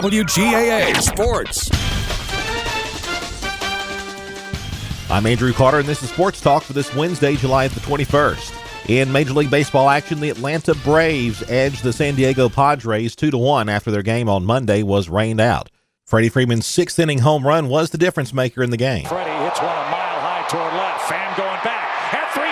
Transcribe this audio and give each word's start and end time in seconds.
WGAA 0.00 0.96
Sports. 1.02 1.70
I'm 5.10 5.26
Andrew 5.26 5.52
Carter, 5.52 5.80
and 5.80 5.86
this 5.86 6.02
is 6.02 6.08
Sports 6.08 6.40
Talk 6.40 6.62
for 6.62 6.72
this 6.72 6.94
Wednesday, 6.94 7.36
July 7.36 7.68
the 7.68 7.80
21st. 7.80 8.88
In 8.88 9.12
Major 9.12 9.34
League 9.34 9.50
Baseball 9.50 9.90
action, 9.90 10.20
the 10.20 10.30
Atlanta 10.30 10.74
Braves 10.76 11.42
edged 11.50 11.82
the 11.82 11.92
San 11.92 12.14
Diego 12.14 12.48
Padres 12.48 13.14
2 13.14 13.30
to 13.30 13.36
1 13.36 13.68
after 13.68 13.90
their 13.90 14.00
game 14.02 14.30
on 14.30 14.46
Monday 14.46 14.82
was 14.82 15.10
rained 15.10 15.38
out. 15.38 15.68
Freddie 16.06 16.30
Freeman's 16.30 16.64
sixth 16.64 16.98
inning 16.98 17.18
home 17.18 17.46
run 17.46 17.68
was 17.68 17.90
the 17.90 17.98
difference 17.98 18.32
maker 18.32 18.62
in 18.62 18.70
the 18.70 18.78
game. 18.78 19.04
Freddie 19.04 19.44
hits 19.44 19.60
one 19.60 19.68
a 19.68 19.90
mile 19.92 20.20
high 20.24 20.46
toward 20.48 20.72
left. 20.80 21.10
Fan 21.10 21.36
going 21.36 21.60
back 21.60 22.16
at 22.16 22.32
375. 22.32 22.48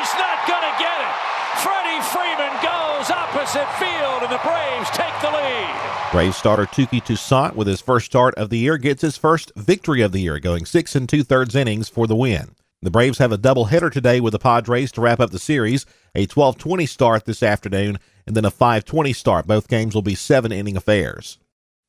He's 0.00 0.12
not 0.16 0.48
going 0.48 0.64
to 0.64 0.74
get 0.80 0.96
it. 0.96 1.12
Freddie 1.60 2.00
Freeman 2.08 2.56
goes 2.64 3.10
opposite 3.12 3.68
field, 3.76 4.24
and 4.24 4.32
the 4.32 4.40
Braves 4.40 4.88
take 4.96 5.12
the 5.20 5.28
lead. 5.28 5.89
Braves 6.12 6.36
starter 6.36 6.66
Touki 6.66 7.00
Toussaint, 7.04 7.54
with 7.54 7.68
his 7.68 7.80
first 7.80 8.06
start 8.06 8.34
of 8.34 8.50
the 8.50 8.58
year, 8.58 8.78
gets 8.78 9.00
his 9.00 9.16
first 9.16 9.52
victory 9.54 10.02
of 10.02 10.10
the 10.10 10.18
year, 10.18 10.40
going 10.40 10.66
six 10.66 10.96
and 10.96 11.08
two 11.08 11.22
thirds 11.22 11.54
innings 11.54 11.88
for 11.88 12.08
the 12.08 12.16
win. 12.16 12.56
The 12.82 12.90
Braves 12.90 13.18
have 13.18 13.30
a 13.30 13.38
doubleheader 13.38 13.92
today 13.92 14.18
with 14.18 14.32
the 14.32 14.40
Padres 14.40 14.90
to 14.92 15.00
wrap 15.00 15.20
up 15.20 15.30
the 15.30 15.38
series, 15.38 15.86
a 16.16 16.26
12:20 16.26 16.84
start 16.86 17.26
this 17.26 17.44
afternoon, 17.44 18.00
and 18.26 18.34
then 18.34 18.44
a 18.44 18.50
5:20 18.50 19.12
start. 19.12 19.46
Both 19.46 19.68
games 19.68 19.94
will 19.94 20.02
be 20.02 20.16
seven-inning 20.16 20.76
affairs. 20.76 21.38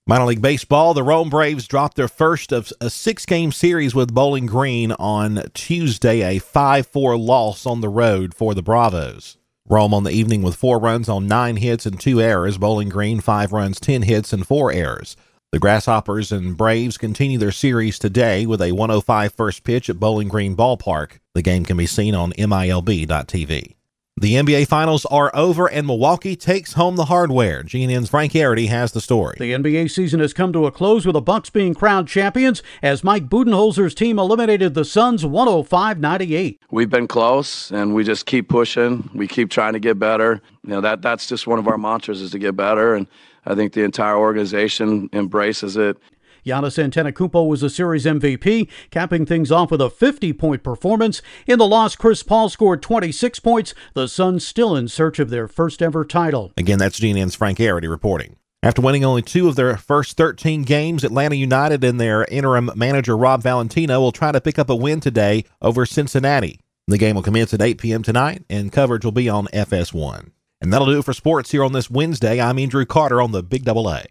Minor 0.05 0.25
League 0.25 0.41
Baseball, 0.41 0.93
the 0.93 1.01
Rome 1.01 1.31
Braves 1.31 1.67
dropped 1.67 1.97
their 1.97 2.07
first 2.07 2.51
of 2.51 2.71
a 2.79 2.91
six-game 2.91 3.51
series 3.51 3.95
with 3.95 4.13
Bowling 4.13 4.45
Green 4.45 4.91
on 4.93 5.45
Tuesday, 5.55 6.21
a 6.37 6.39
5-4 6.39 7.17
loss 7.17 7.65
on 7.65 7.81
the 7.81 7.89
road 7.89 8.35
for 8.35 8.53
the 8.53 8.61
Bravos. 8.61 9.37
Rome 9.71 9.93
on 9.93 10.03
the 10.03 10.11
evening 10.11 10.41
with 10.41 10.57
four 10.57 10.79
runs 10.79 11.07
on 11.07 11.27
nine 11.27 11.55
hits 11.55 11.85
and 11.85 11.97
two 11.97 12.19
errors. 12.19 12.57
Bowling 12.57 12.89
Green, 12.89 13.21
five 13.21 13.53
runs, 13.53 13.79
10 13.79 14.01
hits, 14.01 14.33
and 14.33 14.45
four 14.45 14.69
errors. 14.69 15.15
The 15.53 15.59
Grasshoppers 15.59 16.29
and 16.29 16.57
Braves 16.57 16.97
continue 16.97 17.37
their 17.37 17.53
series 17.53 17.97
today 17.97 18.45
with 18.45 18.61
a 18.61 18.73
105 18.73 19.33
first 19.33 19.63
pitch 19.63 19.89
at 19.89 19.97
Bowling 19.97 20.27
Green 20.27 20.57
Ballpark. 20.57 21.19
The 21.35 21.41
game 21.41 21.63
can 21.63 21.77
be 21.77 21.85
seen 21.85 22.13
on 22.13 22.33
MILB.tv. 22.33 23.75
The 24.17 24.33
NBA 24.33 24.67
Finals 24.67 25.05
are 25.05 25.31
over 25.33 25.67
and 25.67 25.87
Milwaukee 25.87 26.35
takes 26.35 26.73
home 26.73 26.97
the 26.97 27.05
hardware. 27.05 27.63
GNN's 27.63 28.09
Frank 28.09 28.33
Arity 28.33 28.67
has 28.67 28.91
the 28.91 28.99
story. 28.99 29.37
The 29.39 29.53
NBA 29.53 29.89
season 29.89 30.19
has 30.19 30.33
come 30.33 30.51
to 30.51 30.65
a 30.65 30.71
close 30.71 31.05
with 31.05 31.13
the 31.13 31.21
Bucks 31.21 31.49
being 31.49 31.73
crowned 31.73 32.09
champions 32.09 32.61
as 32.83 33.05
Mike 33.05 33.29
Budenholzer's 33.29 33.95
team 33.95 34.19
eliminated 34.19 34.73
the 34.73 34.83
Suns 34.83 35.23
105-98. 35.23 36.59
We've 36.71 36.89
been 36.89 37.07
close 37.07 37.71
and 37.71 37.95
we 37.95 38.03
just 38.03 38.25
keep 38.25 38.49
pushing. 38.49 39.09
We 39.15 39.29
keep 39.29 39.49
trying 39.49 39.73
to 39.73 39.79
get 39.79 39.97
better. 39.97 40.41
You 40.65 40.71
know, 40.71 40.81
that 40.81 41.01
that's 41.01 41.25
just 41.25 41.47
one 41.47 41.57
of 41.57 41.69
our 41.69 41.77
mantras 41.77 42.21
is 42.21 42.31
to 42.31 42.39
get 42.39 42.57
better 42.57 42.93
and 42.93 43.07
I 43.45 43.55
think 43.55 43.71
the 43.71 43.83
entire 43.83 44.17
organization 44.17 45.09
embraces 45.13 45.77
it. 45.77 45.97
Giannis 46.45 46.81
Antetokounmpo 46.81 47.47
was 47.47 47.61
the 47.61 47.69
series 47.69 48.05
MVP, 48.05 48.67
capping 48.89 49.25
things 49.25 49.51
off 49.51 49.71
with 49.71 49.81
a 49.81 49.89
50-point 49.89 50.63
performance. 50.63 51.21
In 51.45 51.59
the 51.59 51.67
loss, 51.67 51.95
Chris 51.95 52.23
Paul 52.23 52.49
scored 52.49 52.81
26 52.81 53.39
points. 53.39 53.73
The 53.93 54.07
Suns 54.07 54.45
still 54.45 54.75
in 54.75 54.87
search 54.87 55.19
of 55.19 55.29
their 55.29 55.47
first 55.47 55.81
ever 55.81 56.03
title. 56.03 56.51
Again, 56.57 56.79
that's 56.79 56.99
GNN's 56.99 57.35
Frank 57.35 57.59
Arity 57.59 57.89
reporting. 57.89 58.37
After 58.63 58.81
winning 58.81 59.03
only 59.03 59.23
two 59.23 59.47
of 59.47 59.55
their 59.55 59.75
first 59.77 60.17
13 60.17 60.63
games, 60.63 61.03
Atlanta 61.03 61.35
United 61.35 61.83
and 61.83 61.99
their 61.99 62.25
interim 62.25 62.69
manager 62.75 63.17
Rob 63.17 63.41
Valentino 63.41 63.99
will 63.99 64.11
try 64.11 64.31
to 64.31 64.41
pick 64.41 64.59
up 64.59 64.69
a 64.69 64.75
win 64.75 64.99
today 64.99 65.45
over 65.61 65.85
Cincinnati. 65.85 66.59
The 66.87 66.99
game 66.99 67.15
will 67.15 67.23
commence 67.23 67.53
at 67.53 67.61
8 67.61 67.79
p.m. 67.79 68.03
tonight, 68.03 68.43
and 68.49 68.71
coverage 68.71 69.05
will 69.05 69.11
be 69.11 69.29
on 69.29 69.47
FS1. 69.47 70.31
And 70.59 70.71
that'll 70.71 70.87
do 70.87 70.99
it 70.99 71.05
for 71.05 71.13
sports 71.13 71.51
here 71.51 71.63
on 71.63 71.73
this 71.73 71.89
Wednesday. 71.89 72.39
I'm 72.39 72.59
Andrew 72.59 72.85
Carter 72.85 73.19
on 73.19 73.31
the 73.31 73.41
Big 73.41 73.63
Double 73.63 73.89
A. 73.89 74.05